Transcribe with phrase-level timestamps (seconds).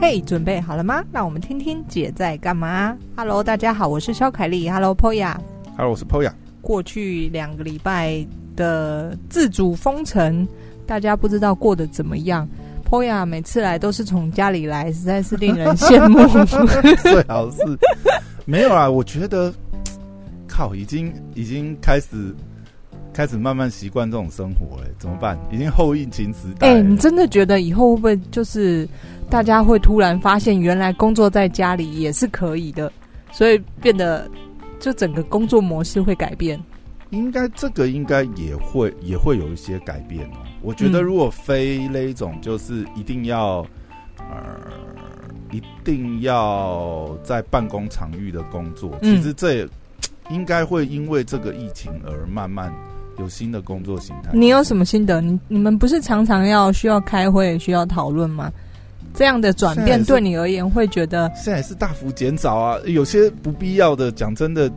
[0.00, 1.02] 嘿，准备好了吗？
[1.10, 2.96] 让我们听听姐在干嘛。
[3.16, 4.70] Hello，大家好，我是肖凯丽。
[4.70, 5.34] Hello，Poya。
[5.76, 6.30] Hello，我是 Poya。
[6.60, 8.24] 过去两个礼拜
[8.54, 10.46] 的自主封城，
[10.86, 12.48] 大家不知道过得怎么样
[12.88, 16.20] ？Poya 每次来都是从家里来，实在是令人羡慕。
[17.02, 17.58] 最好是
[18.44, 19.52] 没有啊，我觉得
[20.46, 22.34] 靠，已经已经开始。
[23.10, 25.36] 开始慢慢习惯这种生活了，怎么办？
[25.50, 26.68] 已经后疫情时代。
[26.68, 28.88] 哎、欸，你真的觉得以后会不会就是
[29.30, 32.90] 大家会突然发现，原来工作在家里也是可以的，
[33.30, 34.28] 所以变得
[34.80, 36.58] 就整个工作模式会改变？
[37.10, 40.38] 应该这个应该也会也会有一些改变哦。
[40.62, 43.66] 我觉得如果非那种就是一定要、
[44.18, 44.60] 嗯、呃
[45.50, 49.68] 一定要在办公场域的工作，其实这也
[50.30, 52.72] 应该会因为这个疫情而慢慢。
[53.18, 55.20] 有新的工作形态，你有什么心得？
[55.20, 58.48] 你你们不是常常要需要开会、需要讨论吗？
[59.14, 62.78] 这样的转变对你而言会觉得现在是大幅减少啊。
[62.86, 64.70] 有些不必要的，讲真的，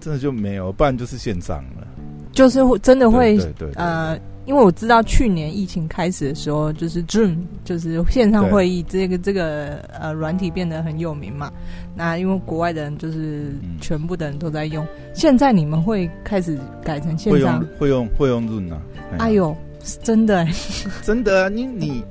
[0.00, 1.86] 真的就没有，不然就是线上了，
[2.32, 4.18] 就是会真的会对对呃。
[4.46, 11.52] 因为我知道去年疫情开始的时候，就是 Zoom，就是线上会议，这个这个呃软体变得很有名嘛。
[11.94, 17.60] 那因为国外的人就是全部的人都在用，嗯、现在你们会开始改成线上？
[17.60, 18.80] 会用会用会用 Zoom 啊？
[19.18, 20.54] 哎呦，是真的、欸，
[21.02, 21.48] 真的啊！
[21.50, 22.02] 你你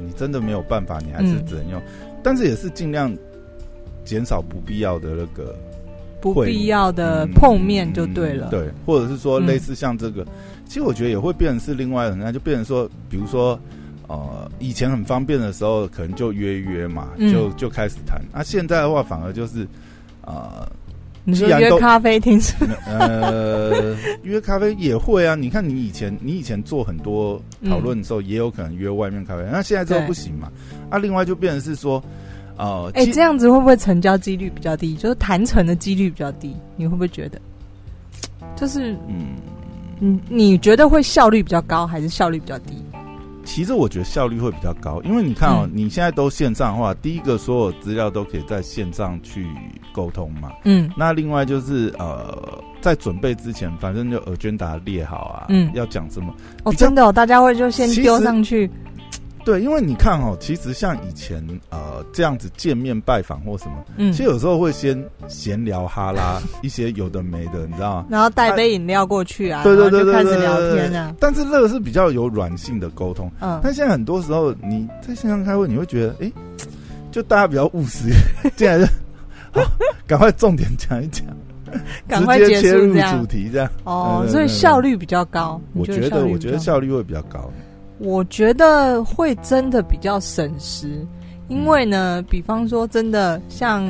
[0.00, 3.16] 你真的没有办法，你还是只能用，嗯、但是也是尽量
[4.04, 5.54] 减少不必要的那个
[6.20, 8.48] 不必要的碰面就对了。
[8.48, 10.22] 嗯、对，或者是说类似像这个。
[10.22, 10.28] 嗯
[10.70, 13.58] 其实我觉得也会变成是另外的，那就变成说，比如说，
[14.06, 18.22] 呃，以前很方便的时候，可能就约约嘛，嗯、就就开始谈。
[18.32, 19.66] 那、啊、现在的话，反而就是，
[20.22, 20.64] 呃，
[21.24, 22.54] 你说约咖啡厅是？
[22.86, 25.34] 呃，约咖啡也会啊。
[25.34, 30.50] 你看，你以前你以前做很多讨论的时候，也有可能约外面咖啡，那、嗯、现在这个不行嘛。
[30.88, 32.02] 啊，另外就变成是说，
[32.56, 34.94] 呃，哎、欸，这样子会不会成交几率比较低？
[34.96, 36.54] 就是谈成的几率比较低？
[36.76, 37.40] 你会不会觉得？
[38.56, 39.36] 就是，嗯。
[40.02, 42.82] 你你觉得会效率比较高，还是效率比较低？
[43.44, 49.46] 其实我觉得效率会比较高，因为你看哦，嗯、你现在都线上的话，第一个所有资料都可以在线上去
[49.92, 50.50] 沟通嘛。
[50.64, 52.36] 嗯，那另外就是呃，
[52.80, 56.34] 在准备之前，反正就 agenda 列好啊，嗯，要讲什么
[56.64, 58.70] 哦，真的哦，大家会就先丢上去。
[59.42, 68.06] 对，因为你看哦，其实像以前呃这样子见面拜访或什么，嗯，其实有时候会先闲聊哈拉 一些有的没的，你知道吗？
[68.10, 71.14] 然后带杯饮料过去啊，对对对，对，开始聊天啊。
[71.18, 73.58] 但是那个是比较有软性的沟通，嗯。
[73.62, 76.30] 但现在很多时候你在线上开会，你会觉得，哎，
[77.10, 78.10] 就大家比较务实，
[78.56, 78.92] 进来就好，
[80.06, 81.26] 赶快重点讲一讲，
[82.08, 83.70] 赶快直接切入主题这样。
[83.84, 85.60] 哦，所以效率比较高。
[85.74, 87.50] 我觉得，我觉得效率会比较高。
[87.98, 91.06] 我觉得会真的比较省时，
[91.48, 93.86] 因为呢，比方说真的像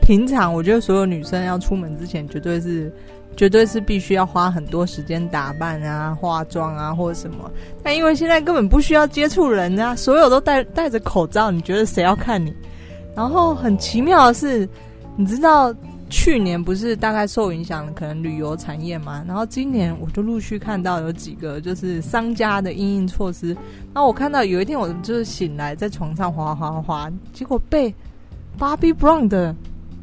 [0.00, 2.92] 平常，我觉得所有女生要出门之前，绝对是，
[3.36, 7.50] 绝对是必须要花很多时间打扮啊、化妆啊或者什么。
[7.82, 12.54] 但因为现在根本不需要接触人啊，所有都戴戴着口罩，你觉得谁要看你？
[13.16, 14.68] 然后很奇妙的是，
[15.20, 15.74] 你知道。
[16.12, 23.54] 去年不是大概受影响，可能旅游产业嘛，然后今年我就陆续看到有几个就是商家的应应措施。
[23.94, 27.94] 然后我看到有一天我就是醒来在床上滑滑滑，结果被
[28.58, 29.54] Bobby Brown 的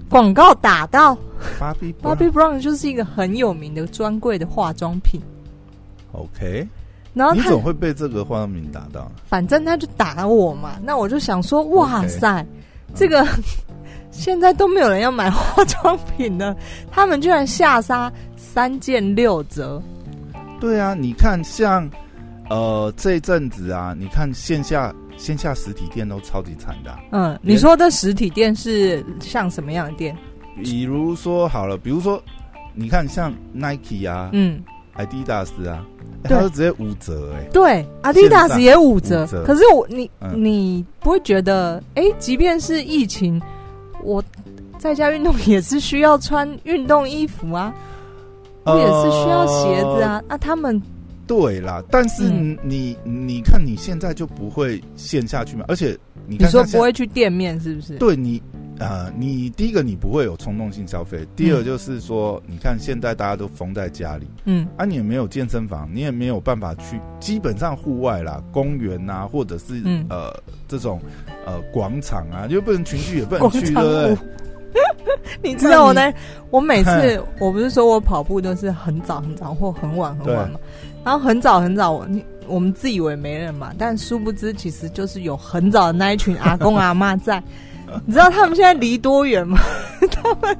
[0.09, 1.13] 广告打到。
[1.59, 1.93] Bobby
[2.31, 5.19] Brown 就是一个很有名的专柜的化妆品。
[6.13, 6.65] OK，
[7.13, 9.11] 然后你总会被这个化妆品打到。
[9.25, 12.45] 反正他就打我嘛，那我就想说，哇塞，okay.
[12.95, 13.27] 这个。
[14.17, 16.55] 现在都没有人要买化妆品了，
[16.91, 19.81] 他们居然下杀三件六折。
[20.59, 21.87] 对啊，你看像
[22.49, 26.99] 呃这一阵子啊，你看线下线下实体店都超级惨的啊。
[27.11, 30.17] 嗯，你说的实体店是像什么样的店？
[30.63, 32.19] 比如说好了，比如说
[32.73, 34.63] 你看像 Nike 啊，嗯
[34.97, 35.85] ，Adidas 啊，
[36.23, 37.47] 它都直接五折哎。
[37.53, 39.25] 对，Adidas 也五折。
[39.25, 39.43] 五折。
[39.45, 43.39] 可是我你、嗯、你不会觉得哎，即便是疫情。
[44.07, 44.23] 我
[44.79, 47.73] 在家运动也是需要穿运动衣服啊，
[48.63, 50.23] 我也是需要鞋子啊。
[50.27, 50.81] 那、呃啊、他们
[51.27, 52.23] 对啦，但是
[52.63, 55.65] 你、嗯、你看你现在就不会陷下去嘛？
[55.67, 57.97] 而且你看你说不会去店面是不是？
[57.97, 58.41] 对你
[58.79, 70.31] 呃，你第一个你不会有冲动性消费，第二就是说，嗯、你看现在大家都封在家里，嗯，啊，你也没有健身房，你也没有办法去，基本上户外啦，公园啊，或者是、嗯、呃
[70.67, 71.01] 这种。
[71.45, 74.17] 呃，广场啊，就不能群聚，也不能去，对不对？
[75.41, 76.13] 你知道我呢？
[76.49, 80.59] 我每次我不是说我跑步都是很早很早或很晚很晚嘛，
[81.05, 87.41] 然后很早很早，我你我们自以为没人嘛，但殊不知其实就是有很早的那一群阿公阿妈在。
[88.05, 89.57] 你知道他们现在离多远吗？
[90.11, 90.57] 他 们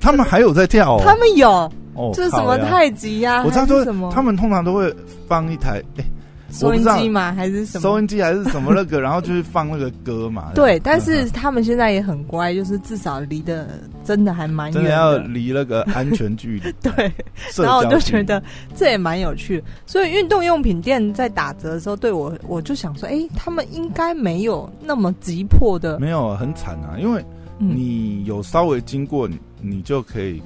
[0.00, 1.48] 他们还有在跳、哦，他们有。
[1.94, 3.42] 哦，就是什么太极呀？
[3.44, 4.94] 我知道说什么，他们通常都会
[5.28, 6.04] 放一台哎，
[6.52, 7.32] 收音机吗？
[7.32, 7.82] 还是什么？
[7.82, 9.00] 收音机还是什么那个？
[9.00, 10.52] 然后就是放那个歌嘛。
[10.54, 13.68] 对，但是他们现在也很乖，就是至少离的
[14.04, 16.72] 真的还蛮远，真的要离那个安全距离。
[16.80, 17.12] 对，
[17.56, 18.42] 然后我就觉得
[18.76, 19.62] 这也蛮有趣。
[19.86, 27.24] 所以运动用品店在打折的时候，对我我就想说，哎，他们应该没有那么急迫的，没有很惨啊，因为
[27.58, 29.28] 你有稍微经过，
[29.60, 30.42] 你就可以。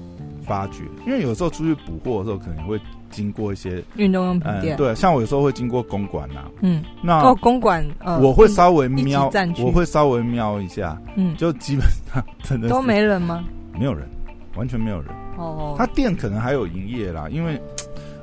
[0.47, 2.81] 发觉，因为有时候出去补货的时候，可能会
[3.11, 4.77] 经过一些运动用品店。
[4.77, 6.45] 对，像我有时候会经过公馆呐。
[6.61, 11.01] 嗯，那哦，公馆，呃，我会稍微瞄，我会稍微瞄一下。
[11.17, 13.45] 嗯，就基本上真的都没人吗？
[13.79, 14.09] 没有人，
[14.57, 15.09] 完全没有人。
[15.37, 17.61] 哦，他店可能还有营业啦，因为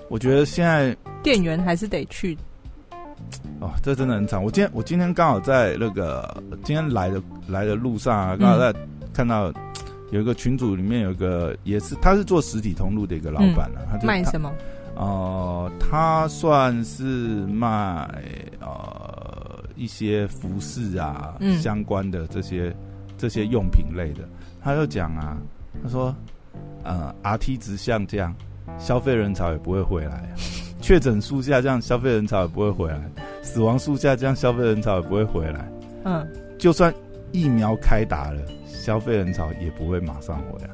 [0.10, 2.38] 我觉得现在店员还是得去。
[3.60, 4.44] 哦，这真的很惨。
[4.44, 8.74] 我今天我今天刚好在那个今天来的来的路上啊，刚好在
[9.14, 9.52] 看到。
[10.12, 13.88] 有一个群组里面有一个也是，他是做实体通路的一个老板了、啊。
[13.92, 14.52] 他、就、卖什么？
[14.96, 17.04] 呃，他算是
[17.48, 18.08] 卖
[18.60, 22.72] 呃一些服饰啊、嗯、相关的这些
[23.18, 24.20] 这些用品类的。
[24.62, 25.36] 他就讲啊，
[25.82, 26.16] 他说
[26.84, 28.36] 呃，RT 值下降，
[28.78, 30.22] 消费人潮也不会回来；
[30.80, 33.00] 确诊数下降，消费人潮也不会回来；
[33.42, 35.68] 死亡数下降，消费人潮也不会回来。
[36.06, 36.28] 嗯，
[36.60, 36.94] 就算
[37.32, 38.42] 疫苗开打了。
[38.84, 40.70] 消费人潮也不会马上回来，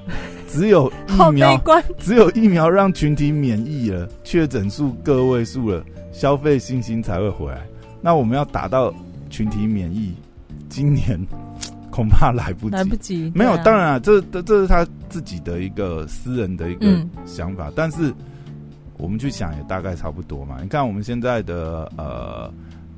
[0.48, 1.62] 只有疫苗，
[2.00, 7.62] 只有疫苗让群体免疫了，确诊数个位数了，消费信心才会回来。
[8.02, 8.92] 那我们要达到
[9.30, 10.12] 群体免疫，
[10.70, 11.24] 今年
[11.92, 13.32] 恐怕来不及，来不及。
[13.36, 16.88] 没有，当然啊，这这这是他自己的一个私人的一个
[17.28, 18.12] 想法，嗯、但是
[18.98, 20.58] 我们去想也大概差不多嘛。
[20.64, 22.52] 你看我们现在的呃。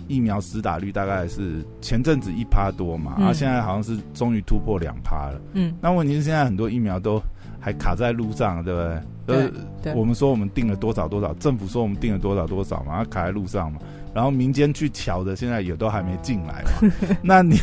[0.07, 5.41] 疫苗施打率大概是前阵子一趴多嘛，然后、嗯啊、现在好像是终于突破两趴了。
[5.53, 7.21] 嗯，那问题是现在很多疫苗都
[7.59, 9.01] 还卡在路上，对不对？
[9.31, 9.51] 对，
[9.83, 13.79] 对我们说我们定了多少多少，政府说我们定了多少多少嘛，它卡在路上嘛。
[14.13, 16.91] 然后民间去瞧的，现在也都还没进来嘛。
[17.23, 17.57] 那你，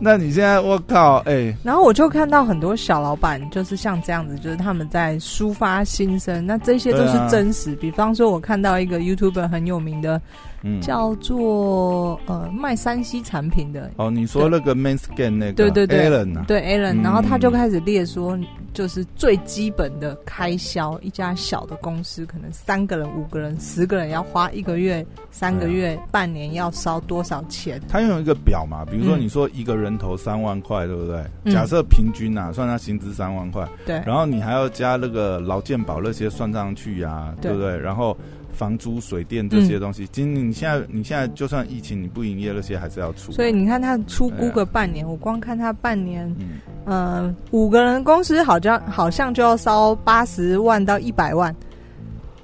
[0.00, 1.56] 那你现在我靠，哎、欸。
[1.62, 6.44] 然后我就看到很多小老板，就是像这样子，就是他们在抒发心声。
[6.44, 7.70] 那这些都是真实。
[7.70, 10.20] 啊、比方说，我看到一个 YouTuber 很有名的。
[10.64, 18.38] 嗯、叫做呃卖山西产品的哦，你说那个 Manscan 那个对对对 Alan 啊对 Alan，、嗯、然后他就开始列说，
[18.72, 27.80] 就是最基本的开销，一家小的公司可能三个人、五个人、十个人要花一个月、三个月、啊、半年要烧多少钱？
[27.88, 31.22] 他用一个表嘛，比如说你说一个人头三万块，对不对？
[31.44, 37.78] 嗯、假设平均啊，算他薪资三万块，对，然后你还要加那个劳健保那些算上去呀、啊，对不对？
[37.78, 38.16] 然后。
[38.62, 43.32] 房租、水电这些东西，今、嗯、你现在你现在就算疫情你不营业，那些还是要出。
[43.32, 51.52] 所以你看他出估个半年，啊、我光看他半年，嗯，呃、五个人公司好像好像就要烧八十万到一百万。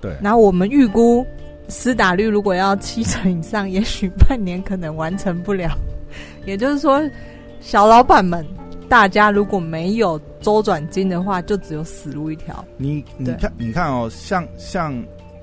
[0.01, 0.13] 对。
[0.21, 1.25] 然后我们预估
[1.69, 5.71] 施打率如果要七成以上，也许半年可能完成不了。
[6.47, 7.01] 也就是说，
[7.61, 8.45] 小老板们，
[8.89, 12.65] 大家如果没有周转金的话，就只有死路一条。
[12.77, 14.93] 你你看你看哦，像像。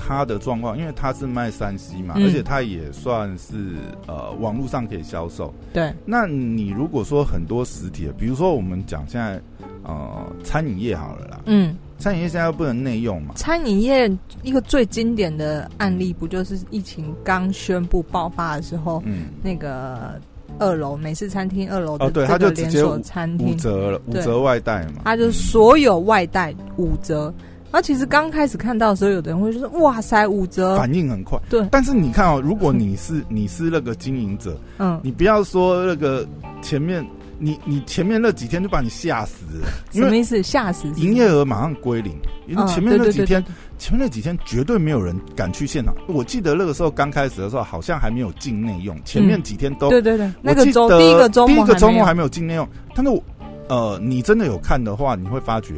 [0.08, 3.74] 他的状况，因为他是卖三 C 嘛，嗯、而且他也算是
[4.06, 5.52] 呃网络上可以销售。
[5.74, 9.42] 对，那你如果说很多实体的，比如说我们讲现在
[9.84, 13.34] 呃餐饮业好了啦，嗯，餐饮业现在又不能内用嘛。
[13.36, 14.08] 餐饮业
[14.44, 20.22] 一个最经典的案例，不就是疫情刚宣布爆发的时候，嗯，那个
[20.60, 23.48] 二楼美式餐厅二楼的这个连锁餐厅。
[23.48, 27.34] 五折了，五折外带嘛，他就所有外带五折。
[27.34, 31.38] 然后其实刚开始看到的时候，有的人会说：“哇塞，五折！”反应很快。
[31.50, 36.26] 对，但是你看哦，如果你是你是那个经营者，嗯，你不要说那个
[36.62, 37.06] 前面，
[37.38, 39.68] 你你前面那几天就把你吓死了。
[39.92, 40.42] 什么意思？
[40.42, 40.88] 吓死？
[40.96, 42.14] 营业额马上归零，
[42.48, 43.44] 因为前面那几天，
[43.78, 45.94] 前面那几天绝对没有人敢去现场。
[46.08, 48.98] 我记得那个时候刚开始的时候，好像还没有进内用。
[49.04, 52.66] 前面几天都对对对，那个周第一个周末第一个周末还没有进内用。
[52.94, 53.22] 但是我
[53.68, 55.74] 呃，你真的有看的话，你会发觉。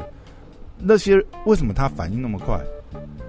[0.79, 2.59] 那些为什么他反应那么快？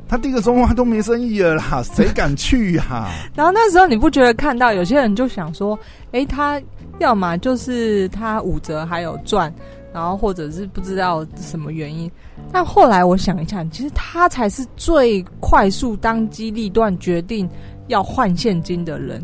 [0.09, 3.11] 他第一个周末他都没生意了啦， 谁敢去呀、啊？
[3.35, 5.79] 然后那时候你不觉得看到有些人就想说，
[6.13, 6.61] 哎、欸，他
[6.99, 9.53] 要么就是他五折还有赚，
[9.93, 12.11] 然后或者是不知道什么原因。
[12.51, 17.47] 但后来我想一下，其实他才是最快速当机立断决定
[17.89, 19.23] 要换现金的人，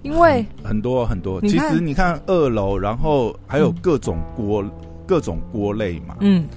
[0.00, 1.42] 因为很，很多很多。
[1.42, 4.70] 其实你看二楼，然后还有各种锅、嗯、
[5.06, 6.48] 各种锅类嘛，嗯。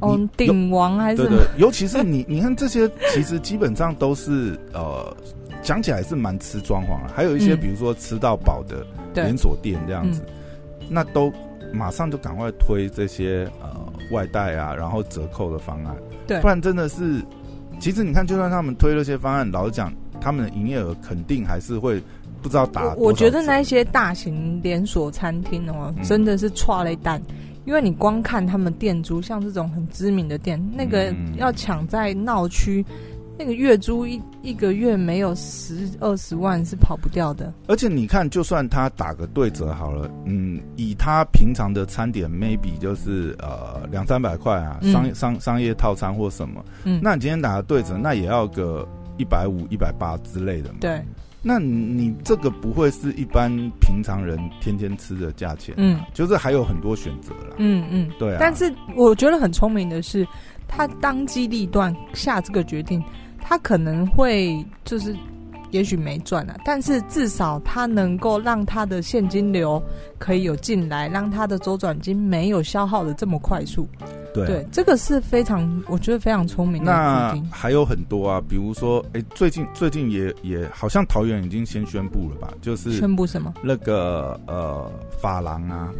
[0.00, 5.16] 你哦，鼎王还是对对，尤其是你，你看这些，其实基本上都是呃
[5.62, 7.12] 讲起来是蛮吃装潢的。
[7.14, 10.22] 还有一些比如说吃到饱的连锁店这样子，
[10.80, 11.32] 嗯、那都
[11.72, 13.70] 马上就赶快推这些呃
[14.12, 15.96] 外带啊，然后折扣的方案。
[16.26, 17.22] 对，不然真的是，
[17.78, 22.02] 其实你看，就算他们推了些方案，老实讲，他们的营业额肯定还是会
[22.42, 22.94] 不知道打。
[22.94, 27.20] 我，我觉得那一些大型连锁餐厅哦，嗯、真的是剉咧等。
[27.64, 32.94] 因为你光看他们店租，像这种很知名的店，那个要抢在闹区，嗯、
[33.38, 37.52] 那个月租一一个月没有十二十万是跑不掉的。
[37.66, 50.78] 而且你看，就算他打个对折好了，嗯，以他平常的餐点，maybe 就是呃两三百块啊，商业商商业套餐或什么，嗯，那你今天打个对折，那也要个一百五、一百八之类的嘛。
[50.80, 51.02] 对。
[51.44, 53.48] 那你这个不会是一般
[53.80, 58.38] 平常人天天吃的价钱，嗯，就是还有很多选择啦，嗯嗯，对啊。
[58.40, 60.26] 但是我觉得很聪明的是，
[60.66, 63.02] 他当机立断下这个决定，
[63.40, 65.14] 他可能会就是。
[65.70, 69.82] 也许没赚啊，但是至少他能够让他的现金流
[70.20, 73.84] 可以有进来，让他的周转金没有消耗的这么快速。
[74.34, 76.92] 对，对，这个是非常，我觉得非常聪明的。
[76.92, 82.52] 那还有很多啊，比如说，哎，最近最近也也好像桃园已经先宣布了吧？
[82.60, 83.54] 就是宣布什么？
[83.62, 84.90] 那个呃，
[85.22, 85.90] 法郎啊。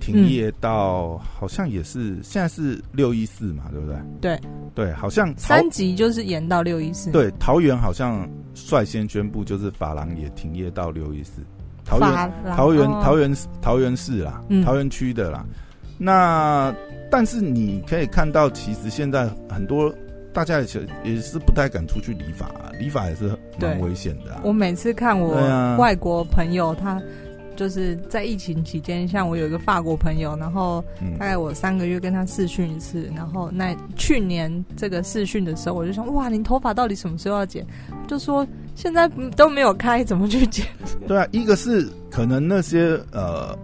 [0.00, 3.98] 停业到好像也是现在是六一四嘛，对不对？
[4.22, 4.40] 对
[4.74, 7.10] 对，好像三级就是延到六一四。
[7.10, 11.42] 对，桃园好像率先宣布，就是法郎也停业到六一四。
[11.84, 15.44] 桃园桃园桃园桃园市啦，桃园区的啦。
[15.98, 16.74] 那
[17.10, 19.92] 但是你可以看到，其实现在很多
[20.32, 24.40] 大家也是也是不太敢出去理发，理发也是蛮危险的。
[24.44, 25.34] 我每次看我
[25.76, 27.02] 外国朋友他。
[27.56, 30.80] 就是在疫情期间，像我有一个法国朋友，然后
[31.18, 37.66] 大概我三个月跟他试训一次，然后那去年这个试训的时候，我就想，哇，你头发到底什么时候要剪？
[38.06, 40.64] 就说现在都没有开，怎么去剪？
[41.08, 43.58] 对啊，一个是可能那些呃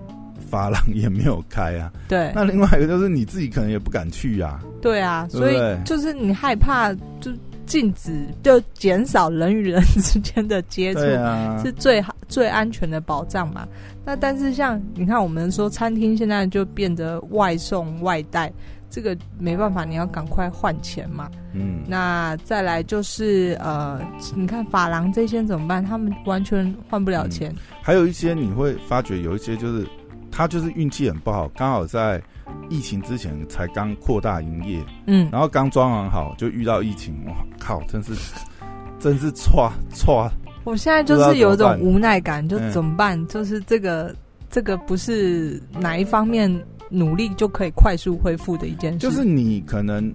[0.54, 2.30] 发廊也没有开啊，对。
[2.34, 7.32] 那另外一个就是你自己可能也不敢去啊，对啊，所以就是你害怕就。
[7.66, 13.66] 禁止就减少人与人之间的接触，啊、是最好最安全的保障嘛。
[14.04, 18.52] 那但是像你看，我们说餐厅现在就变得外送外带，
[18.90, 21.30] 这个没办法，你要赶快换钱嘛。
[21.54, 23.99] 嗯，那再来就是呃，
[24.37, 25.82] 你看法郎这些怎么办？
[25.82, 27.50] 他们完全换不了钱。
[27.52, 29.87] 嗯、还有一些你会发觉有一些就是
[30.34, 32.20] 他就是运气很不好，刚好在。
[32.68, 38.12] 疫情之前才刚扩大营业，嗯，然后刚装潢好就遇到疫情，哇靠，真是，
[39.00, 40.30] 真是错错。
[40.62, 43.18] 我现在就是有一种无奈感，就怎么办？
[43.18, 44.14] 嗯、就是这个
[44.50, 46.50] 这个不是哪一方面
[46.90, 50.12] 努力就可以快速恢复的一件事，就是你可能。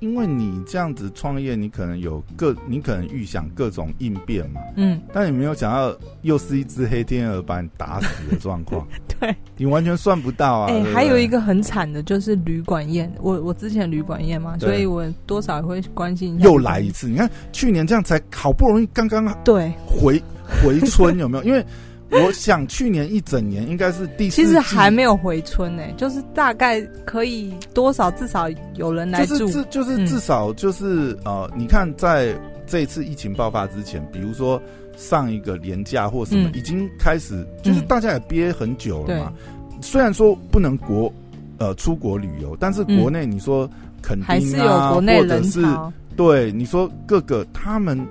[0.00, 4.60] 因为你这样子创业，你可能有各，你可能预想各种应变嘛。
[4.76, 5.00] 嗯。
[5.12, 8.86] 但你没有想到，又是一只黑天鹅把你打死的状况。
[9.20, 9.34] 对。
[9.56, 10.70] 你完全算不到啊。
[10.70, 13.12] 哎、欸，还有一个很惨的，就是旅馆宴。
[13.20, 16.44] 我我之前旅馆宴嘛，所以我多少也会关心一下。
[16.44, 20.22] 又来一次，你看去年这样才好不容易刚刚对回
[20.62, 21.44] 回春有没有？
[21.44, 21.64] 因为。
[22.12, 32.34] 我想去年一整年应该是第四，其实还没有回春呢、欸，就是大概可以多少至少有人来住，就是就是至少就是、嗯、呃，你看在
[32.66, 34.60] 这一次疫情爆发之前，比如说
[34.96, 39.32] 上一个年假或什么，嗯、已经开始就是大家也憋很久了嘛。
[39.72, 41.12] 嗯、虽然说不能国
[41.58, 43.70] 呃出国旅游，但是国内你说
[44.02, 48.04] 肯定啊，还是有国内人潮，或者是对你说各个他们。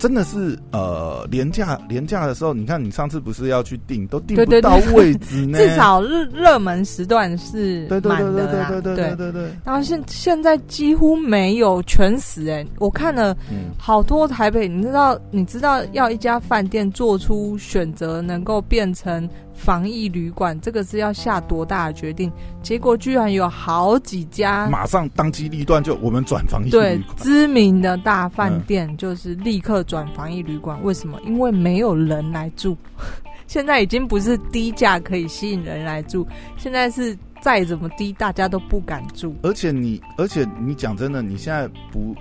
[0.00, 5.58] 真的是呃，廉价廉价的时候，你看你上次不是要去订，都订不到位置呢。
[5.60, 8.70] 至少热热门时段是满的啦。
[8.70, 9.52] 对对对对对对对对对。
[9.62, 13.36] 然后现现在几乎没有全死哎、欸，我看了
[13.76, 19.28] 好多台北，你知道你知道要一家饭店做出选择，能够变成。
[19.62, 22.32] 防疫旅馆，这个是要下多大的决定？
[22.62, 26.82] 结果居然有好几家，马上当机立断就我们转防疫旅馆。
[26.82, 30.78] 对，知名的大饭店就是立刻转防疫旅馆。
[30.80, 31.20] 嗯、为什么？
[31.26, 32.74] 因为没有人来住。
[33.46, 36.26] 现在已经不是低价可以吸引人来住，
[36.56, 39.34] 现在是再怎么低，大家都不敢住。
[39.42, 42.16] 而且你，而且你讲真的，你现在不。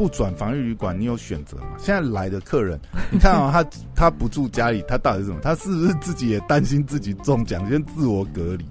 [0.00, 1.76] 不转防疫旅馆，你有选择吗？
[1.76, 2.80] 现在来的客人，
[3.10, 5.40] 你看啊、喔，他他不住家里，他到底是什么？
[5.42, 8.64] 他是不是自己也担心自己中奖，先自我隔离？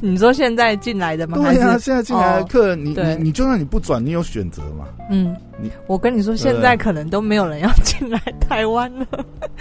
[0.00, 1.38] 你说现在进来的吗？
[1.38, 4.88] 对呀、啊，现在进来的客人，哦、你你你就算你不转，你有选择吗？
[5.08, 9.06] 嗯，你我跟你说，现在可能都没有人要进来台湾了。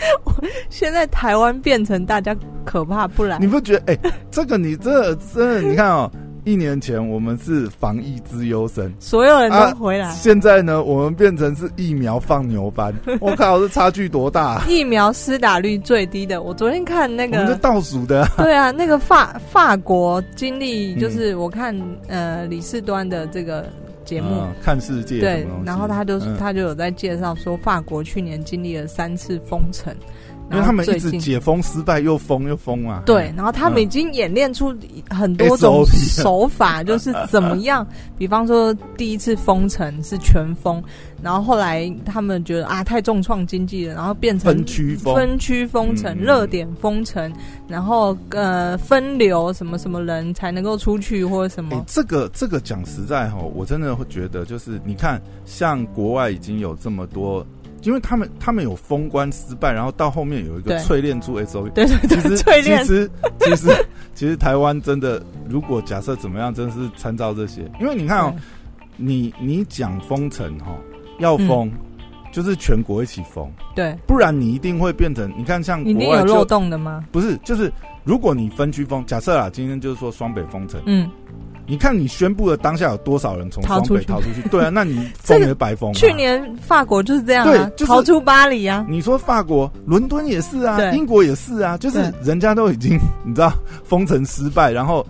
[0.71, 3.93] 现在台湾变成大家可怕不来，你不觉得？
[3.93, 6.19] 哎、欸，这个你这真的，你看哦、喔。
[6.49, 10.07] 一年前我们是防疫之优生，所有人都回来。
[10.07, 12.91] 啊、现在呢，我们变成是疫苗放牛班。
[13.21, 14.65] 我靠，这差距多大、啊？
[14.67, 18.29] 疫苗施打率最低的，我昨天看那个，我们是倒数的、啊。
[18.37, 23.67] 对啊， 那个法法国经历就是我看、嗯、呃李世端的这个
[24.03, 29.93] 节目、嗯、看世界，对，然后他就、嗯、他就有在介绍说，法国去年经历了三次封城。
[30.51, 33.03] 因为他们一直解封失败，又封又封啊。
[33.05, 34.75] 对，然后他们已经演练出
[35.09, 37.85] 很多种手法， 就是怎么样。
[38.17, 40.83] 比方说，第一次封城是全封，
[41.21, 47.31] 然后后来他们觉得啊太重创经济了，然后变成分区封，分区封城、热点封城，
[47.67, 51.83] 然后呃分流什么什么人才能够出去或者什么。
[51.87, 57.45] 这个这个讲实在哈，我真的会觉得就是你看，像国外已经有这么多。
[57.83, 61.69] 因为他们他们有封关失败，然后到后面有一个淬炼出 SOP。
[61.71, 67.61] 对对对，其实 淬炼其实其实其实台湾真的，如果假设怎么样，真的是参照这些。
[67.79, 68.35] 因为你看哦，
[68.97, 70.75] 你你讲封城哈，
[71.19, 71.79] 要封、嗯、
[72.31, 77.05] 就是全国一起封，对，不然你一定会变成你看像国外有漏洞的吗？
[77.11, 77.71] 不是，就是
[78.03, 81.09] 如果你分区封，假设啊，今天就是说双北封城，嗯。
[81.69, 84.41] 你看，你宣布的当下有多少人从双北逃出去？
[84.49, 85.93] 对啊， 那你封也白封。
[85.93, 88.83] 去年法国就是这样啊，对，逃出巴黎啊。
[88.89, 95.05] 你说法国、伦敦也是啊，英国也是啊，就是人家都已经 你知道封城失败，然后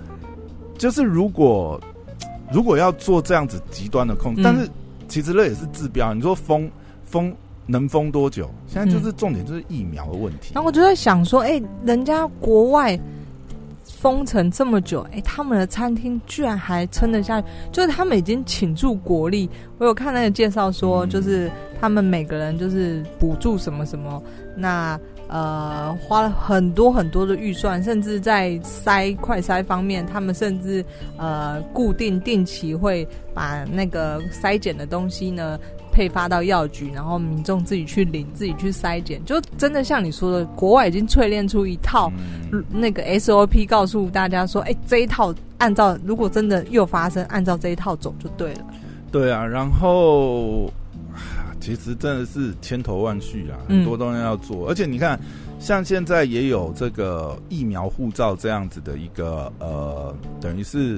[0.78, 1.80] 就是如果
[2.52, 4.70] 如果要做这样子极端的控制，但是
[5.08, 6.14] 其实那也是治标。
[6.14, 6.70] 你说封
[7.06, 7.34] 封
[7.66, 8.50] 能封多久？
[8.68, 10.52] 现在就是重点就是疫苗的问题。
[10.54, 13.00] 然后我就在想说，哎，人家国外。
[14.00, 19.50] 封城这么久，哎、欸，他们的餐厅居然还撑得下去，就是他们已经倾注国力。
[19.78, 21.52] 我有看那个介绍说，就是
[21.82, 24.24] 他们每个人就是补助什么什么，
[24.56, 30.84] 那呃花了很多很多的预算，甚至在筛快筛方面，他们甚至
[31.18, 35.60] 呃固定定期会把那个筛检的东西呢。
[36.00, 42.10] 配发到药局，然后民众自己去领，自己去筛检，就真的像你说的，国外已经淬炼出一套
[42.70, 48.62] 那个 SOP，告诉大家说，哎，这一套按照如果真的又发生，按照这一套走就对了。
[49.12, 50.72] 对啊，然后
[51.60, 55.20] 其实真的是千头万绪啊，很多东西要做，嗯、而且你看，
[55.60, 60.98] 像现在也有这个疫苗护照这样子的一个呃，等于是。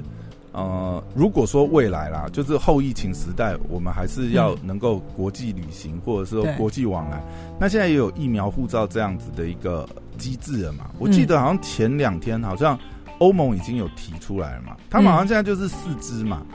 [0.53, 7.23] 呃，如果说未来啦，就是后疫情时代，我们还是要能够国际旅行，嗯、或者是说国际往来。
[7.59, 9.87] 那现在也有疫苗护照这样子的一个
[10.17, 10.89] 机制了嘛？
[10.99, 12.77] 我记得好像前两天好像
[13.19, 16.45] 欧盟已经有提出来了嘛，他们好像现在就是四支嘛。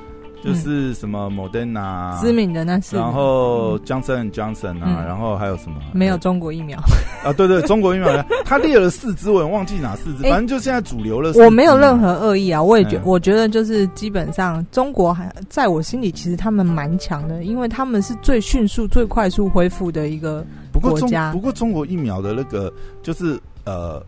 [0.44, 5.80] 就是什么 Moderna 知名的那是，然后 Johnson Johnson 啊，然后还有什么？
[5.92, 6.78] 没有中国疫苗
[7.24, 7.32] 啊？
[7.32, 11.32] 对对，中国疫苗， 他列了四支，我也忘记哪四支，反正就现在主流了。
[11.34, 20.44] 我没有任何恶意啊，我也觉，我觉得就是基本上中国还在我心里，其实他们蛮强的，因为他们是最迅速、最快速恢复的一个
[20.80, 21.32] 国家。
[21.32, 22.72] 不过中国疫苗的那个
[23.02, 24.02] 就是呃。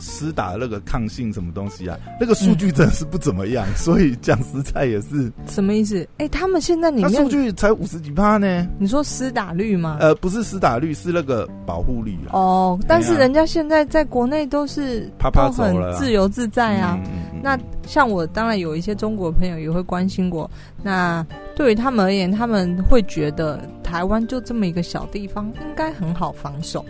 [0.00, 1.96] 施打那个抗性什么东西啊？
[2.20, 6.02] 那个数据真的是不怎么样，嗯、所以讲实在也是什么意思？
[6.18, 8.66] 哎、欸，他们现在里面数据才五十几趴呢。
[8.78, 9.98] 你说施打率吗？
[10.00, 12.32] 呃，不是施打率，是那个保护率啊。
[12.32, 16.98] 哦，但是人家现在在国内都是趴趴走了，自由自在啊。
[17.42, 20.50] 那像我当然有一些中国朋友也会关心过。
[20.82, 26.84] 那对于他们而言，他们会觉得台湾就这么一个小地方，应该很好防守。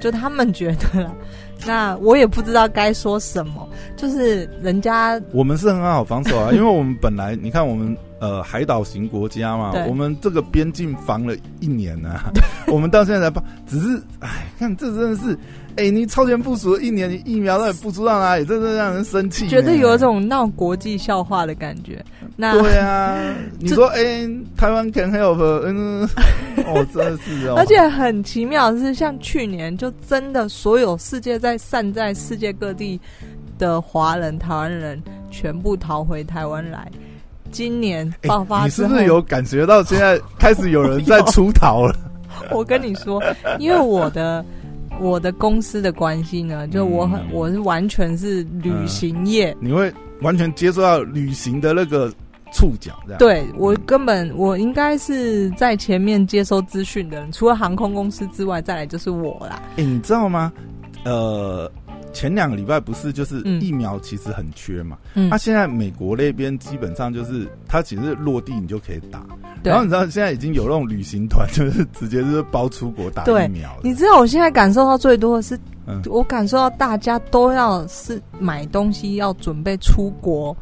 [0.00, 1.14] 就他们觉得了，
[1.66, 3.68] 那我也不知道该说什么。
[3.96, 12.32] 就是人家我们是很好防守啊， 因为我们本来你看我们呃海岛型国家嘛，我们这个边境防了一年呢、啊，
[12.66, 15.38] 我们到现在才防，只是哎，看这真的是。
[15.76, 19.48] 哎、欸，你超前部署了一年，你疫苗都也不知道哪里，真的让人生气。
[19.48, 22.04] 觉得有一种闹国际笑话的感觉。
[22.36, 23.16] 那对啊，
[23.58, 26.06] 你说哎、欸，台湾 can help，嗯，
[26.66, 27.54] 哦，真的是哦。
[27.58, 33.00] 而且很奇妙的是，像去年就真的所有世界在散在世界各地
[33.56, 36.90] 的华人、台湾人全部逃回台湾来。
[37.52, 41.94] 今年爆发之后、欸，你是不是有感觉到现在开始有人在 出逃了？
[42.50, 43.22] 我跟你说，
[43.58, 44.44] 因为我的。
[45.00, 52.12] 我的公司的关系呢，就我很，嗯、我是完全是旅行业，嗯，你会完全接受到旅行的那个
[52.52, 53.18] 触角，这样。
[53.18, 59.60] 对，我根本我应该是在前面接收资讯的人，除了航空公司之外，再来就是我啦。
[59.70, 60.52] 哎、欸，你知道吗？
[61.04, 61.70] 呃。
[62.12, 64.98] 前两个礼拜不是就是疫苗其实很缺嘛？
[65.14, 69.24] 嗯，那、啊、现在美国那边基本上就是它其实落地你就可以打，
[69.62, 73.76] 然后你知道现在已经有那种旅行团就是直接就是包出国打疫苗。
[73.82, 80.56] 你知道我现在感受到最多的是，嗯、我感受到大家都要是买东西要准备出国。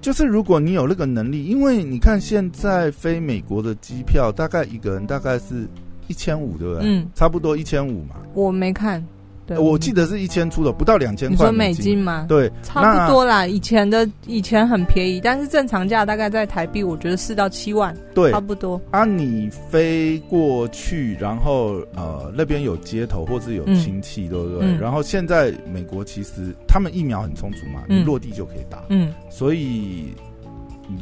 [0.00, 5.66] 就是如果你有那个能力，因为你看现在飞美国的机票，大概一个人大概是
[6.08, 6.82] 一千五，对不对？
[6.84, 8.16] 嗯，差不多一千五嘛。
[8.34, 9.02] 我没看。
[9.46, 11.36] 对我记得是一千出的，不到两千块。
[11.36, 12.24] 你说美金吗？
[12.28, 13.46] 对，差不多啦。
[13.46, 18.80] 以前的以前很便宜，但是正常价大概在台币，我觉得四到七万，对，差不多。
[18.90, 24.66] 啊，你飞过去，然后呃那边有街头或是有亲戚，嗯、对不对？
[24.66, 28.82] 嗯、然后现在美国其实他们疫苗很充足嘛，你落地就可以打。
[28.88, 30.14] 嗯，所以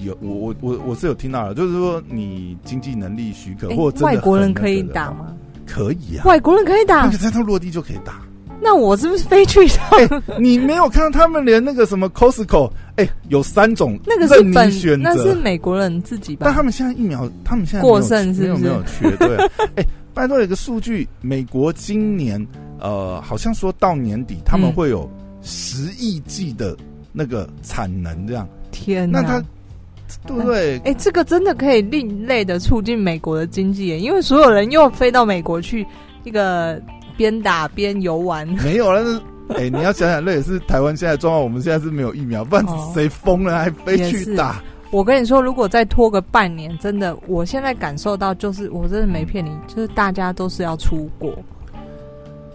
[0.05, 5.33] 有我我我我是有听到的，就是说你经济能力许可，或者外国人可以打吗？
[5.65, 8.21] 可以啊，外国人可以打，而且在他落地就可以打。
[8.63, 9.99] 那我是不是飞去一趟？
[9.99, 16.43] 欸，你没有看到他们连那个什么 Costco，哎，有三种那个是本选择，那是美国人自己吧？
[16.45, 18.43] 但他们现在疫苗，他们现在过剩是？
[18.43, 19.11] 没有没有缺？
[19.17, 19.37] 对，
[19.75, 22.47] 哎，拜托有个数据，美国今年
[22.79, 25.11] 呃，好像说到年底他们会有
[25.43, 26.77] 十亿剂的
[27.13, 28.49] 那个产能，这样。
[28.71, 29.45] 天哪，那他
[30.27, 30.79] 对不对？
[30.85, 35.85] 哎，这个真的可以另类的促进美国的经济耶，因为所有人又飞到美国去
[36.23, 36.81] 一个。
[37.23, 39.21] 边打边游玩， 没有，了是
[39.55, 41.41] 哎、欸，你要想想，那也是台湾现在状况。
[41.41, 44.61] 我们现在是没有疫苗，不然谁疯了还非去打？
[44.91, 51.33] 我跟你说，如果再拖个半年，真的，我现在感受到就是，我真的没骗你，就是大家都是要出国，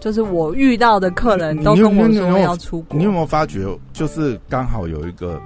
[0.00, 2.98] 就是我遇到的客人都跟我说要出国。
[2.98, 5.40] 你有没有发觉，就是刚好有一个。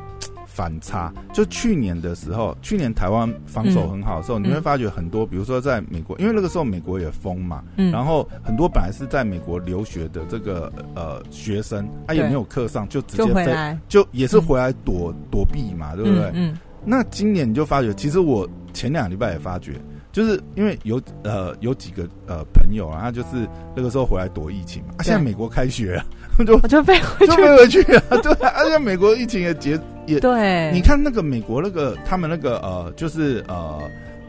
[0.55, 13.47] 反差，就去年的时候，去年台湾防守很好的时候，嗯、你会发觉很多，比如说在美国，因为那个时候美国也封嘛，嗯、然后很多本来是在美国留学的这个呃学生，他也没有课上，就直接飞，
[13.89, 16.25] 就，就也是回来躲、嗯、躲避嘛，对不对？
[16.35, 16.53] 嗯。
[16.53, 19.75] 嗯那今年你就发觉，其实我前两礼拜也发觉，
[20.11, 26.05] 就是因为有呃有几个呃朋友啊，他就是那个时候回来躲疫情嘛，啊，现在美国开学了。
[26.45, 28.17] 就我就飞回去，就飞回去啊！
[28.21, 30.71] 对，而且美国疫情也结也对。
[30.73, 33.81] 你看那个美国那个他们那个呃，就是呃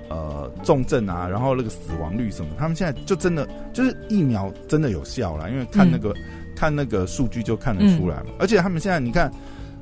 [0.09, 6.15] 呃重症啊，然后那个死亡率什么，他们现在就真的就是疫苗真的有效了，因为看那个、嗯、
[6.55, 8.25] 看那个数据就看得出来嘛。
[8.27, 9.31] 嗯、而且他们现在你看，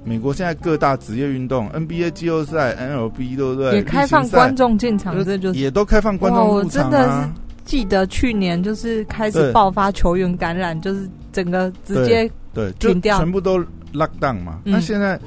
[0.04, 3.76] 美国现在各大职业运动，NBA 季后赛、NLB 对不对？
[3.76, 7.34] 也开放观众进场，这就也都开放观众入场啊。
[7.64, 13.60] 记得去年就是开始爆发球员感染，就是整个直接对停掉，全部都
[13.94, 14.60] lock down 嘛。
[14.66, 15.18] 嗯、那现在，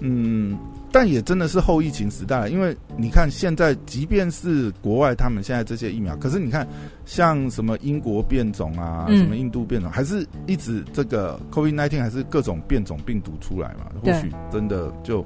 [0.00, 0.58] 嗯，
[0.92, 6.66] 但也真的是后疫情时代了，因为你看现在，即便是国外他们现在这些疫苗，可是你看
[7.04, 13.86] 像什么英国变种啊，嗯、什么印度变种，还是一直这个 COVID nineteen 还是各种变种病毒出来嘛？
[14.02, 15.24] 或许真的就。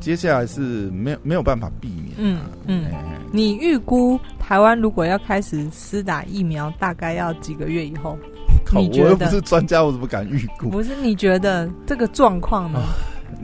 [0.00, 2.10] 接下来是没有没有办法避免。
[2.18, 8.18] 嗯嗯，嗯，你预估台湾如果要开始施打疫苗，大概要几个月以后？
[8.66, 9.04] 靠你觉得？
[9.04, 10.68] 我又不是专家，我怎么敢预估？
[10.68, 12.80] 不是，你觉得这个状况呢？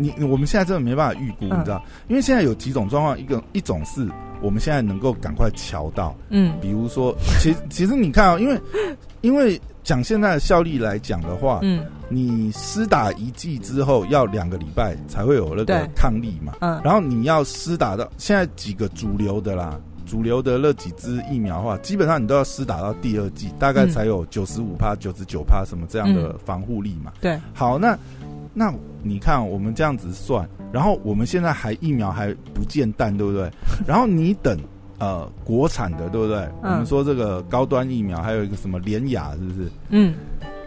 [0.01, 1.83] 你我们现在真的没办法预估，你知道？
[1.85, 4.09] 嗯、因为现在有几种状况，一个一种是
[4.41, 8.61] 我们现在能够赶快瞧到，嗯，比如说，其其实你看啊、喔，因为
[9.21, 9.61] 因为。
[9.83, 27.99] 讲现在的效力来讲的话，嗯，你施打一剂之后要两个礼拜才会有那个抗力嘛，嗯，然后你要施打到现在几个主流的啦，主流的那几支疫苗的话，基本上你都要施打到第二剂，大概才有九十五趴、九十九趴什么这样的防护力嘛，对，好，那
[28.53, 33.51] 那你看我们这样子算，然后我们现在还疫苗还不见蛋，对不对？
[33.87, 34.59] 然后你等。
[35.03, 36.37] 呃，国产的对不对？
[36.63, 39.71] 嗯、我们说这个高端疫苗，还有一个什么联雅，是不是？
[39.89, 40.15] 嗯，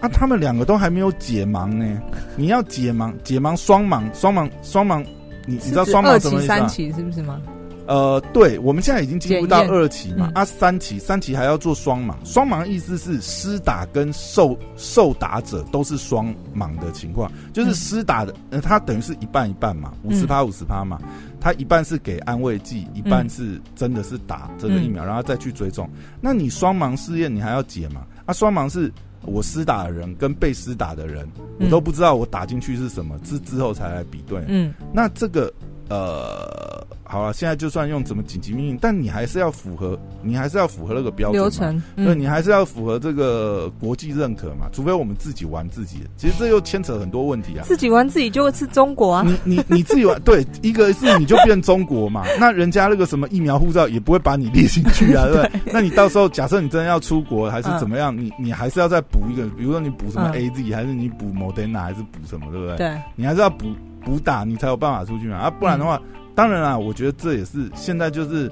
[0.01, 2.01] 啊，他们两个都还没有解盲呢。
[2.35, 5.05] 你要解盲，解盲双盲，双盲双盲，
[5.45, 6.57] 你你知道双盲什么意思吗？
[6.57, 7.39] 三期是不是吗？
[7.85, 12.15] 呃，对，我们现在已经进入到二期嘛，嗯、啊，三期，三期还要做双盲。
[12.23, 20.97] 双盲意思是施打跟受受打者都是双盲的情况，就是施打的，呃，它等于是一半一半嘛，五十趴五十趴嘛，
[21.41, 25.89] 它一半是给安慰剂，一半是真的是打这个疫苗，嗯、然后再去追踪。
[26.21, 28.05] 那你双盲试验，你还要解嘛？
[28.25, 28.89] 啊，双盲是
[29.23, 34.41] 我施打的人跟被施打的人，我都不知道我打进去是什么，之之后才来比对。
[34.47, 35.51] 嗯，那这个。
[35.89, 44.67] 呃，好了，现在就算用怎么紧急命令，但你还是要符合，你还是要符合那个标准流程，嗯、对，你还是要符合这个国际认可嘛。
[44.71, 47.63] 除非我们自己玩自己的，其实这又牵扯很多问题啊。
[47.65, 49.23] 自己玩自己就会是中国啊。
[49.25, 52.23] 你你你自己玩， 对，一个是你就变中国嘛。
[52.39, 55.61] 那人家那个什么疫苗护照也不会把你列进去啊， 对不对？
[55.73, 62.77] 那你到时候假设你真的要出国还是怎么样，嗯、你你还是要再补一个，比如说你补什么 AZ、嗯、还是你补 Moderna 还是补什么，对不对？
[62.77, 63.67] 对，你还是要补。
[64.03, 68.51] 补打你才有办法出去嘛啊，不然的话，嗯、当然啦，我觉得这也是现在就是，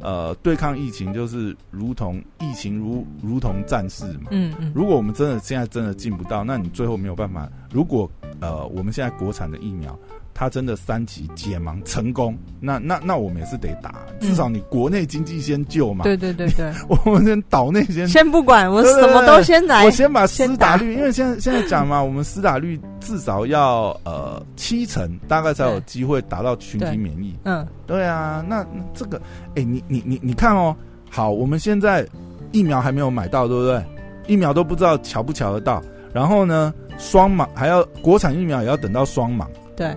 [0.00, 4.28] 呃，对抗疫情就是如同疫情如如同战士嘛。
[4.30, 4.72] 嗯嗯。
[4.74, 7.48] 如果我们真的现在真的进不到，那你最后没有办法。
[7.72, 8.10] 如果
[8.40, 9.98] 呃我们现在国产的疫苗，
[10.40, 16.02] 他真的三级解盲成功，那那那我们也是得打，至少你国内经济先救嘛。
[16.02, 27.36] 对对对对， 我们先岛内先先不管，我什么都先来，我先把施打率，因为现在现在讲嘛，我们施打率至少要呃七成，大概才有机会达到群体免疫。
[27.44, 29.20] 嗯，对啊，那这个，
[29.56, 30.74] 哎，你你你你看哦，
[31.10, 32.02] 好，我们现在
[32.50, 33.84] 疫苗还没有买到，对不对？
[34.26, 35.82] 疫苗都不知道瞧不瞧得到，
[36.14, 39.44] 然后呢，双盲还要国产疫苗也要等到双盲。
[39.76, 39.94] 对。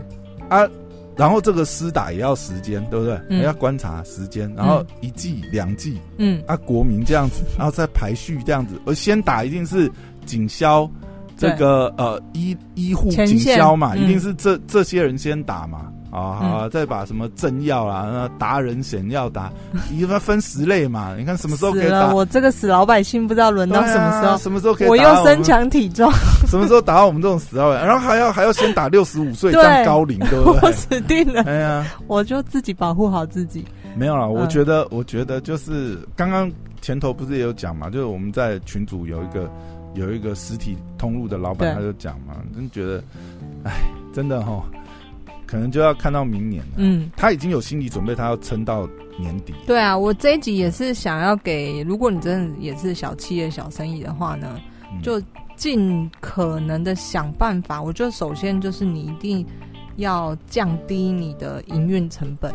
[0.49, 0.67] 啊，
[1.15, 3.19] 然后这个施打也要时间，对不对？
[3.29, 9.91] 嗯、也要观察时间，然后一剂两剂，嗯，啊，国民这样子， 然后再排序这样子，而先打一定是
[10.25, 10.89] 警消
[11.37, 15.92] 这个呃医医护警消嘛，嗯、一定是这这些人先打嘛。
[16.13, 19.51] 啊，好，好，再把什么政要啦，那达人险要打，
[19.91, 21.15] 一般分十类嘛。
[21.17, 22.13] 你看什么时候可以打？
[22.13, 24.87] 我这个死老百姓不知道轮到什么时候，什么时候可以？
[24.87, 26.11] 我又身强体壮，
[26.47, 27.87] 什么时候打到我们这种死老百姓？
[27.87, 30.59] 然后还要还要先打六十五岁 这样高龄，对不对？
[30.61, 31.41] 我死定了。
[31.43, 33.65] 哎呀，我就自己保护好自己。
[33.95, 39.49] 没有啦，我觉得，我觉得就是刚刚前头不是也有讲嘛，就是我们在群组有一个
[39.95, 43.03] 有一个实体通路的老板，他就讲嘛，真觉得，
[43.63, 43.71] 哎，
[44.13, 44.63] 真的哈。
[45.53, 46.71] 可能就要看到明年了。
[46.77, 48.89] 嗯，他已经有心理准备，他要撑到
[49.19, 49.53] 年底。
[49.67, 54.59] 对啊，我这一集也是想要给，如果你真的也是小企业、小生意的话呢，
[54.91, 55.21] 嗯、就
[55.55, 57.79] 尽可能的想办法。
[57.79, 59.45] 我觉得首先就是你一定
[59.97, 62.51] 要降低你的营运成本。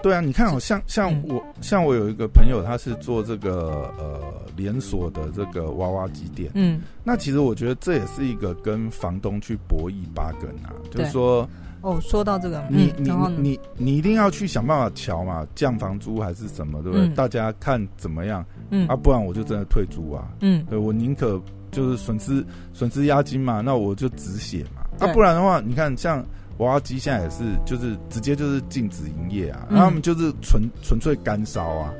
[0.00, 4.20] 对啊，你看，好像像我，嗯、像我有一个朋友，他是做这个呃
[4.54, 6.48] 连锁的这个娃娃机店。
[6.54, 11.44] 嗯，那其实我觉得这也是一个跟房东去博弈八根啊，就是说。
[11.86, 17.06] 哦，说到这个，你你你你一定要去想办法调嘛，降房租还是什么，对不对？
[17.14, 18.44] 大家看怎么样？
[18.70, 20.26] 嗯，啊，不然我就真的退租啊。
[20.40, 24.82] 嗯，对，我宁可就是损失损失押金嘛，那我就止血嘛。
[24.98, 26.18] 啊，不然的话，你看像
[26.58, 31.94] 娃娃机现在也是，就是直接就是禁止营业啊，然后他们就是纯纯粹干烧啊。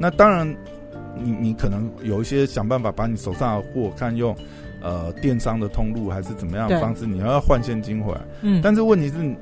[0.00, 0.44] 那当然，
[1.14, 4.34] 你你可能有一些想办法把你手上的货看用。
[4.80, 7.06] 呃，电商的通路还是怎么样的方式？
[7.06, 8.20] 你要换现金回来。
[8.42, 9.36] 嗯，但是问题是你，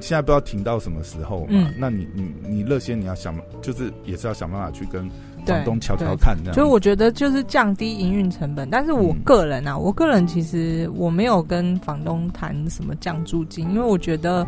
[0.00, 1.48] 现在不知道停到什么时候嘛？
[1.50, 5.08] 嗯，那你你你乐先你要想，就是也是要想办法去跟
[5.44, 6.54] 房东瞧瞧看这样。
[6.54, 8.68] 所以我觉得就是降低营运成本。
[8.70, 14.46] 但是我个人啊，嗯、我个人其实我没有跟房东谈什么降租金，因为我觉得。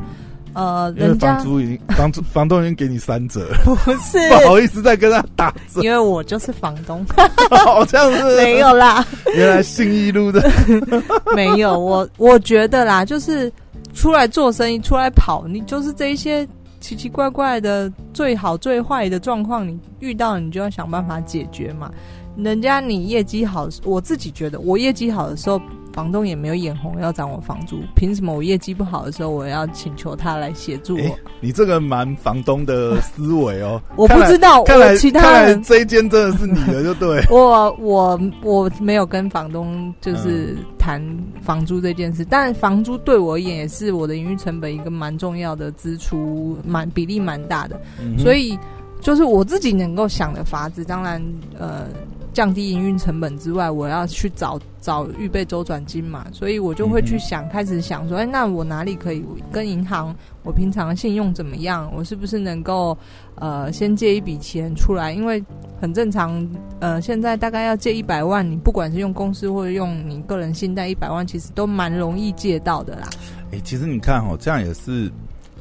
[0.55, 7.05] 呃，人家房租已经房租房东已经给你三折，不是不好意思再跟他打折，因为我就是房东，
[7.65, 9.05] 好像是没有啦。
[9.35, 10.49] 原来信义路的
[11.35, 13.53] 没有我，我觉得啦，就是
[13.95, 16.47] 出来做生意，出来跑，你就是这一些
[16.81, 21.91] 奇奇怪怪的最好最坏的状况，你遇到你就要想办法解决嘛。
[22.37, 25.61] 人家你业绩好，我自己觉得我业绩好的时候。
[25.95, 31.01] 房东也没有眼红要涨我房租，凭什么我业绩不好的时候我要请求他来协助我？
[31.01, 33.81] 欸、你这个蛮房东的思维哦。
[33.95, 37.23] 我不知道，看来我其他人这一间真的是你的，就对。
[37.31, 41.01] 我我我没有跟房东就是谈
[41.41, 48.59] 房租这件事，嗯、但房租对我而言也是我的营运成本一个蛮重要的支出，蛮比例蛮大的，嗯、所以
[49.01, 51.23] 就是我自己能够想的法子，当然
[51.57, 51.87] 呃。
[52.35, 60.15] 降低营运成本之外，我要去找找预备周转金嘛，所以我就会去想，开始想说，哎，那我哪里可以跟银行？
[60.43, 61.91] 我平常信用怎么样？
[61.97, 62.99] 我是不是能够
[63.37, 65.13] 呃先借一笔钱出来？
[65.13, 65.43] 因为
[65.81, 66.47] 很正常，
[66.81, 73.09] 呃，现在大概要借一百万，你不管是用公司或者用你个人信贷一百万，其实都蛮容易借到的啦。
[73.53, 75.11] 哎，其实你看哦，这样也是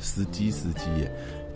[0.02, 1.12] 时机时机耶。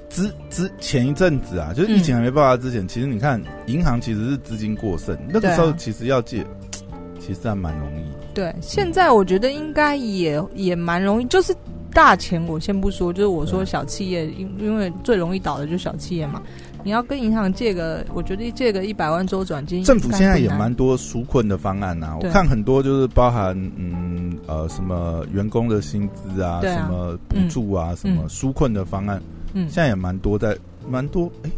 [0.10, 6.48] 之之前一阵子啊，就是疫情还没爆发之前，嗯、其实你看银行其实是资金过剩，那个时候其实要借，啊、
[7.20, 8.04] 其实还蛮容易。
[8.34, 11.54] 对，现在我觉得应该也也蛮容易，就是
[11.92, 16.42] 大钱我先不说，就是我说小企业，因因为最容易倒的就是小企业嘛。
[16.84, 22.18] 你要跟银行借个，我觉得借个一百万周转金，政府现在也蛮多纾困的方案呐、啊。
[22.22, 29.18] 我看很多就是包含嗯呃什么员工的薪资啊，啊什么补助啊，嗯、什么纾困的方案。
[29.18, 30.56] 嗯，现在也蛮多在，
[30.90, 31.50] 蛮多哎，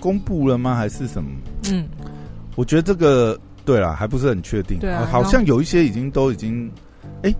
[0.00, 0.74] 公布了吗？
[0.74, 1.30] 还是什么？
[1.70, 1.86] 嗯，
[2.56, 4.78] 我觉得这个对啦，还不是很确定。
[4.78, 6.70] 对啊，好像有一些已经都已经，
[7.22, 7.34] 哎，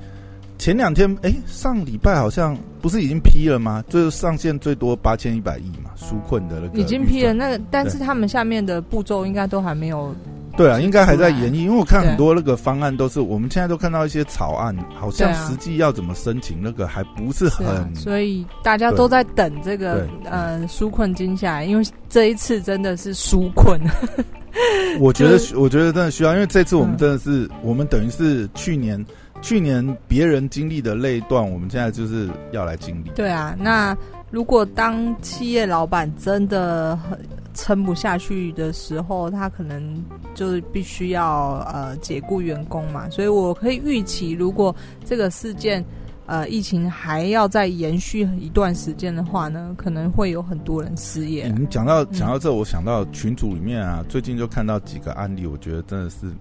[0.59, 3.85] 前两天哎，上礼拜好像不是已经批了吗？
[3.89, 7.33] 就是上限最多八千一百亿嘛，纾困的那个已经批了。
[7.33, 10.15] 那个，但是他们下面的步骤应该都还没有。
[10.57, 23.81] 对啊，应该还在研议，因为我看很多那个方案都是，我们现在都看到一些草案，好像实际要怎么申请那个还不是很，所以大家都在等这个呃纾困金下来，因为这一次真的是纾困。
[24.99, 29.03] 我觉得， 我觉得真的需要，因为这次我们真的是，嗯、我们等于是去年，
[29.41, 33.11] 去年别人经历的那一段，我们现在就是要来经历。
[33.15, 33.97] 对啊，那
[34.31, 37.19] 如果当企业老板真的很
[37.61, 40.03] 撑不下去的时候，他可能
[40.35, 45.85] 就是必须要呃解雇员工嘛，所以我可以预期，如果这个事件。
[46.27, 51.49] 呃，疫情还要再延续一段时间的话呢，可能会有很多人失业。
[51.59, 56.33] 你讲到讲到这，我想到群组里面啊，最近就看到几个案例，我觉得真的是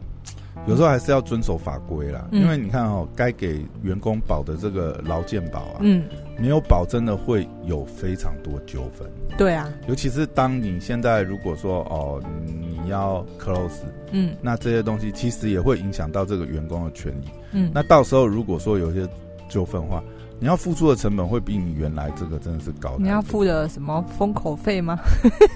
[0.67, 2.27] 有时候还是要遵守法规啦。
[2.31, 6.03] 嗯、因为你看哦，该给员工保的这个劳健保啊，嗯，
[6.37, 9.09] 没有保真的会有非常多纠纷。
[9.37, 17.29] 对啊，尤其是当你现在如果说哦你要 close，嗯，那这些东西其实也会影响到这个员工的权益。
[17.51, 19.07] 嗯，那到时候如果说有些
[19.47, 20.03] 纠纷话，
[20.39, 22.95] 你要付出的成本会比你原来这个真的是高。
[22.99, 24.97] 你要付的什么封口费吗？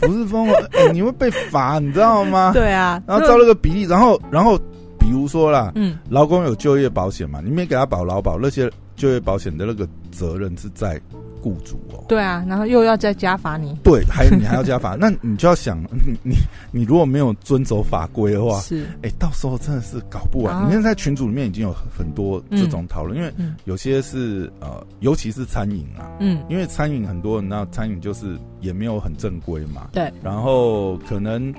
[0.01, 2.51] 不是封口、欸， 你会被罚，你知道吗？
[2.55, 3.01] 对啊。
[3.07, 4.59] 然后照那个比例，然后然后
[5.03, 10.99] 比如说啦，嗯，劳工有就业保险嘛，你没给他保劳保，那些就业保险的那个责任是在。
[11.43, 16.35] 雇主哦，对啊，然后又要再加罚你，对，还有你还要加罚， 那你就要想， 你你
[16.71, 20.65] 你如果没有遵守法规的话，是，哎，到时候真的是搞不完。
[20.65, 23.29] 你现在群组里面已经有很多这种讨论，因为
[23.65, 31.53] 有些是呃，尤其是餐饮啊，嗯，因为餐饮很多人那餐饮就是也没有很正规嘛，对，然后可能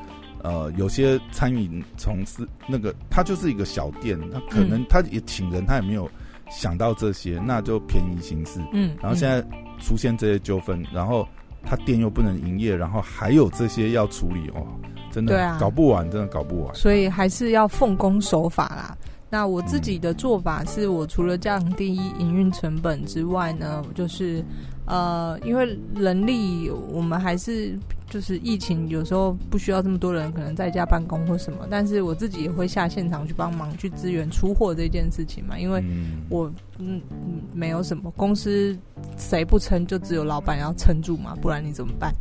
[0.44, 6.08] 呃有些餐饮从事那个他就是一个小店，他可能他也请人，他也没有
[6.48, 9.44] 想到这些，那就便宜行事，嗯，然后现在。
[9.80, 11.26] 出现这些纠纷，然后
[11.64, 14.64] 他店又不能营业，然后还有这些要处理哦，
[15.10, 16.72] 真的搞不完，真的搞不完。
[16.76, 18.96] 所以还是要奉公守法啦。
[19.28, 24.42] 那我自己的做法是，我除了降低营运成本之外呢，就是
[24.86, 27.76] 呃，因为人力我们还是
[28.08, 35.82] 就是疫情有时候不需要这么多人，可能在家办公或什么，但是我自己也会下现场去帮忙去支援出货这件事情嘛，因为
[36.28, 38.76] 我嗯嗯没有什么公司
[39.16, 42.12] 谁不撑，就只有老板要撑住嘛，不然你怎么办？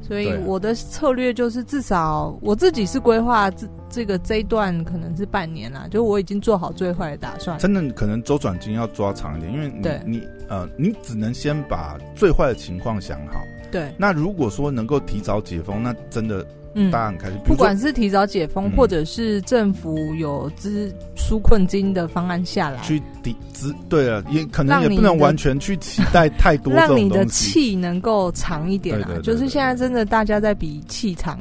[0.00, 7.58] 所以我的策略就是，至少我自己是规划这这个这一段可能是半年啦，就我已经做好最坏的打算。
[7.58, 13.40] 真的可能周转金要抓长一点，因为你对你呃，你只能先把最坏的情况想好。
[13.72, 13.92] 对。
[13.98, 16.46] 那如果说能够提早解封，那真的。
[16.74, 17.38] 嗯，大家很开心。
[17.44, 26.72] 不管是提早解封，嗯、或者是政府有支纾困金的方案下来，去抵支，对啊，也可能也不能完全去期待太多。
[26.72, 29.20] 让你的气能够长一点啊！
[29.22, 31.38] 就是现在真的大家在比气长，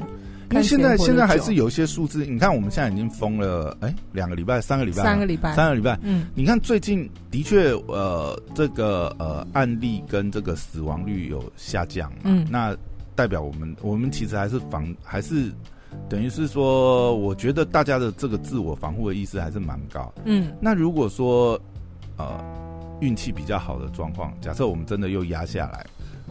[0.51, 2.25] 因为现在现在还是有一些数字。
[2.25, 5.97] 你看，我们现在已经封了，哎、欸，两个礼拜、三个礼拜、三个礼拜、三个礼拜。
[6.03, 12.11] 嗯，你看最近的确，呃，这个呃案例跟这个死亡率有下降。
[12.23, 12.75] 嗯，那。
[13.13, 15.51] 代表我们，我们其实还是防，还是
[16.09, 20.11] 等于是说，我觉得大家的这个自我防护的意识还是蛮高。
[20.23, 21.59] 嗯，那如果说
[22.17, 22.41] 呃
[23.01, 25.85] 运气比较好的状况，假设我们真的又压下来，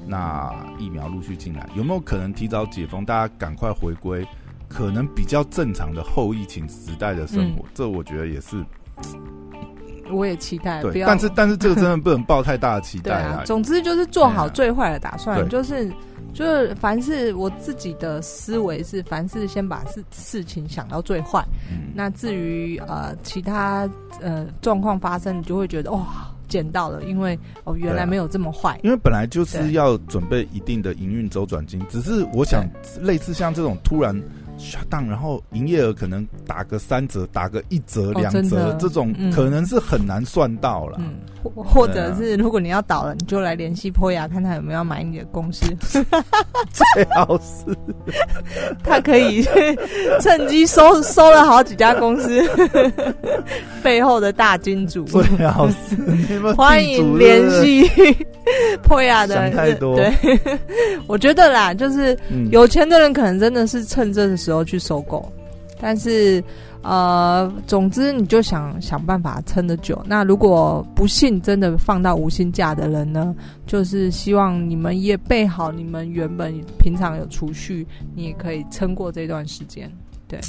[0.07, 4.27] 那疫苗陆续进来，有没有可能提早解封，大家赶快回归，
[4.69, 7.63] 可能比较正常的后疫情时代的生活？
[7.63, 8.65] 嗯、这我觉得也是，
[10.11, 10.83] 我也期待。
[10.83, 13.43] 对，但是但是这个真的不能抱太大的期待 啊。
[13.45, 15.93] 总之就是做好最坏的打算，就是。
[16.33, 21.45] 就是凡是我自己的思维是，凡事先把事事情想到最坏。
[21.69, 28.79] 嗯，那至于呃其他呃状况发生，你就会觉得哇捡到了，因为哦原来没有这么坏。
[28.85, 32.69] 因为本来就是要准备一定的营运周转金，只是我想
[33.01, 34.15] 类似像这种突然。
[34.61, 40.99] 下档，然后营业额可能打个三折，打个一折、两折，这种可能是很难算到了。
[41.01, 45.67] 嗯，或或者是如果你要倒了，你就来联系坡雅，看他有没有要买你的公司。
[46.73, 47.77] 最好是
[48.85, 49.43] 他可以
[50.21, 52.49] 趁机收收了好几家公司
[53.83, 55.05] 背后的大金主。
[55.05, 57.89] 最好是欢迎联系
[58.83, 59.35] 波雅的。
[59.35, 59.97] 想太多。
[59.97, 60.13] 对，
[61.07, 62.19] 我觉得啦，就是
[62.51, 65.31] 有钱的人可能真的是趁这个时候去收购，
[65.81, 66.43] 但是
[66.83, 70.03] 呃，总之你就想想办法撑得久。
[70.07, 73.35] 那如果不幸真的放到无薪假的人呢，
[73.67, 79.93] 就是希望你们也备好，你们原本平常有储蓄，你也可以撑过这段时间。
[80.27, 80.41] 对，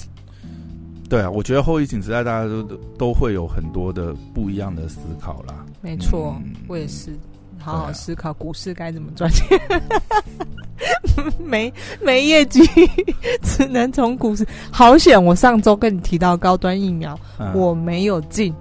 [1.09, 2.63] 对啊，我觉得后疫情时代大家都
[2.97, 5.65] 都会有很多的不一样的思考啦。
[5.81, 7.11] 没错，嗯、我也是。
[7.63, 9.59] 好好思考股市该怎么赚钱，
[11.43, 12.61] 没没业绩，
[13.43, 14.45] 只能从股市。
[14.71, 15.23] 好险！
[15.23, 18.53] 我上周跟你提到高端疫苗，嗯、我没有进，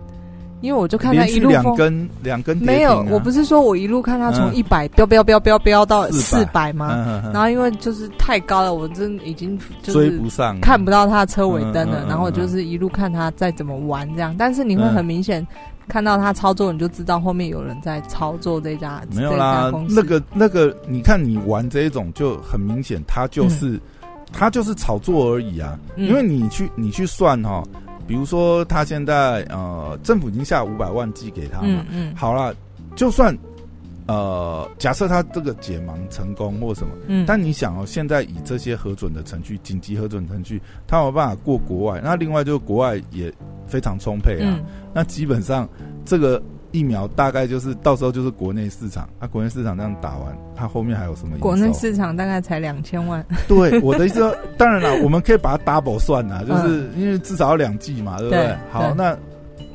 [0.60, 6.90] 因为我就看他一路两根两根、啊、没有，我不是说我一路看他从一百飙飙飙飙飙到四百吗？
[6.92, 12.04] 嗯嗯、然后因为就是太高了，我真已经追不上，看不到他的车尾灯了。
[12.06, 15.46] 然后就是一路看他再怎么玩这样，但是你会很明显
[15.90, 19.70] 看到他操作，你就知道后面有人在操作这家没有啦。
[19.88, 23.80] 那个那个，你看你玩这一种就很明显，他就是、嗯、
[24.32, 25.78] 他就是炒作而已啊。
[25.96, 27.62] 嗯、因为你去你去算哈。
[28.06, 31.68] 比如说，他现在呃，政府已经下五百万寄给他嘛。
[31.68, 32.14] 嗯嗯。
[32.16, 32.52] 好了，
[32.96, 33.36] 就算
[34.10, 37.24] 呃，假设他这个解盲成功或什么，嗯。
[37.26, 42.00] 但你想哦，现在以这些核准的程序，紧急核准程序，他有办法过国外。
[42.02, 43.32] 那另外就是国外也
[43.66, 44.58] 非常充沛啊。
[44.58, 44.64] 嗯。
[44.92, 45.68] 那基本上
[46.04, 46.42] 这个。
[46.72, 51.36] 疫苗大概就是到时候就是国内市场，它、啊、国内市场这样打完，它后面还有什么？
[51.38, 53.26] 国内市场大概才两千万。
[53.48, 58.46] 对，我的意思说，当然了，我们可以把它 double 算呐，就是因为至少要两剂嘛，对不对？
[58.46, 59.18] 对好，那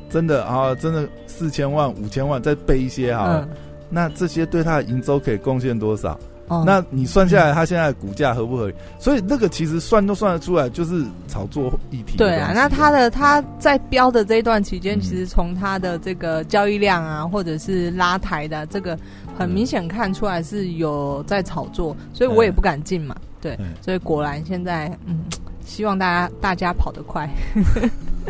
[0.08, 3.48] 真的啊，真的四千万、五千万再备一些哈，嗯、
[3.88, 6.18] 那这些对它的营收可以贡献多少？
[6.48, 8.74] 哦，那你算下来，它现在的股价合不合理？
[9.00, 12.16] 所以那个其实算都算得出来，就是炒作议题。
[12.16, 18.96] 对啊，那它的它在标的这一段期间，其实从它的这个交易量啊，或者是拉抬的这个，
[19.36, 23.16] 很明显看出来是有在炒作，所以我也不敢进嘛。
[23.40, 25.24] 对，所以果然现在，嗯，
[25.64, 27.28] 希望大家大家跑得快。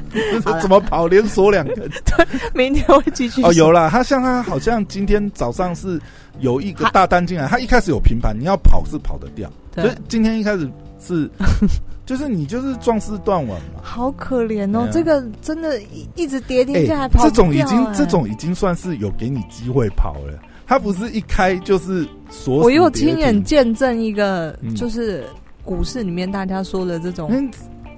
[0.61, 1.75] 怎么跑连锁两个？
[2.05, 3.43] 对，明天会继续。
[3.43, 6.01] 哦，有啦，他像他好像今天早上是
[6.41, 10.71] 有一个大单进来，他一开始有平盘，你要跑是跑得掉，所以今天一开始
[11.01, 11.29] 是，
[12.07, 13.81] 就是你就是壮士断腕嘛。
[13.83, 15.81] 好可怜哦，这个真的
[16.15, 17.25] 一直跌停下来跑。
[17.25, 22.59] 这种已经这种已经算是有给你机会跑了，他不是一开就是锁。
[22.59, 25.25] 我又亲眼见证一个，就是
[25.65, 27.51] 股市里面大家说的这种。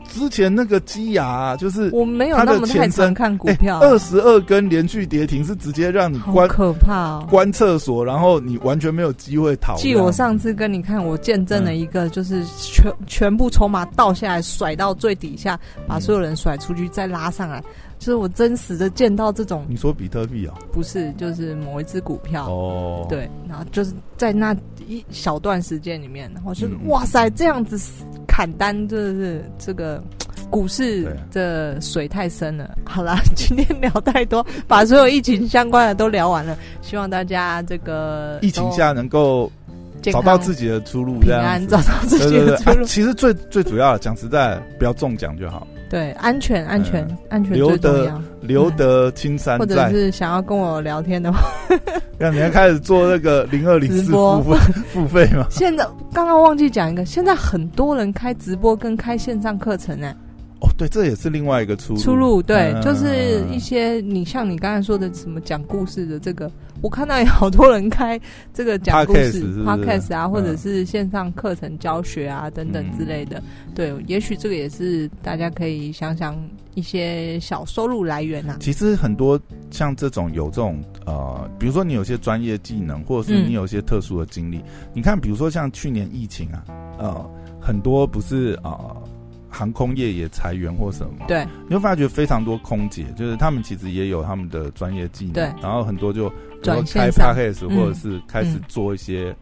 [0.09, 9.77] 之前那个基亚、啊、就是我没有那么太常看股票，二十二根连续跌停是直接让你关可怕哦，关厕所，然后你完全没有机会逃。
[9.77, 17.63] 记我上次跟你看，我见证了一个，就是全、嗯、全部筹码倒下来，甩到最底下，把所有人甩出去，再拉上来。
[17.99, 20.55] 就是我真实的见到这种，你说比特币啊？
[20.73, 23.05] 不是，就是某一只股票哦。
[23.09, 24.55] 对，然后就是在那
[24.89, 27.79] 一小段时间里面，然后就是、嗯、哇塞，这样子
[28.27, 30.03] 砍单，就是这个
[30.51, 32.77] 股市的水太深了。
[32.85, 36.57] 好啦， 今天聊太多，把所有疫情相关的都聊完了。
[36.81, 39.53] 希望大家这个疫情下能够
[40.01, 42.85] 找到自己的出路，这样找到自己的出路。
[42.87, 45.67] 其实最最主要的，讲实在，不要中奖就好。
[45.89, 48.23] 对，安全，安全，嗯、安全最重要。
[48.41, 51.41] 留得青山 在，或者是想要跟我聊天的话，
[52.19, 54.57] 让你要开始做那个 零二零四付费
[54.93, 55.47] 付费吗？
[55.51, 60.15] 现在刚刚忘记讲一个，现在很多人开直播跟开线上课程呢。
[60.61, 62.01] 哦，对，这也是另外一个出路。
[62.01, 66.51] 出路对，嗯、就是一些你像你刚才说的什么讲故事的这个，
[66.83, 68.21] 我看到有好多人开
[68.53, 73.41] 这个讲故事 podcast 啊，或者是线上课程教学啊、嗯、等等之类的。
[73.73, 76.37] 对，也许这个也是大家可以想想
[76.75, 78.57] 一些小收入来源呐、啊。
[78.59, 79.41] 其实很多
[79.71, 86.65] 像这种有这种呃，比如说你有些专业技能，或者是你有些特殊的经历，嗯、你看，比如说像去年疫情啊，
[86.99, 87.31] 呃，
[87.61, 88.75] 很多不是啊。
[88.81, 89.03] 呃
[89.51, 96.31] 航空业也裁员或什么，对，你会发觉非常多空姐，就是他们其实也有他们的专业技能，对，然后很多就
[96.63, 99.35] 转开 podcast 或者是开始做一些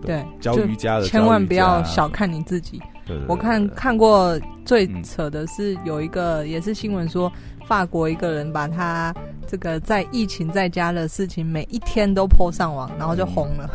[0.00, 2.80] 对教瑜伽的，千万不要小看你自己。
[3.04, 7.30] 对，我看看过最扯的是有一个也是新闻说，
[7.66, 9.12] 法国一个人把他
[9.44, 13.68] 这个在疫情在家的事情每一天都 po 上网，然后就红了。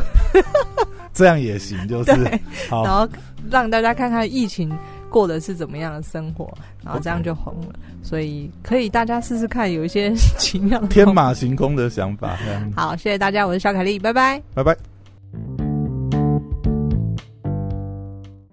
[1.14, 2.40] 这样也行，就是
[2.70, 3.06] 好，然后
[3.52, 4.72] 让大家看看疫情。
[5.18, 6.48] 过的是怎么样的生活，
[6.86, 12.38] 然后这样就红了.所以可以大家试试看，有一些 奇妙的天马行空的想法。
[12.76, 14.97] 好，谢谢大家，我是小凯丽，拜拜，拜拜。